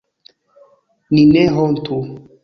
Ni 1.17 1.25
ne 1.33 1.43
hontu! 1.57 1.97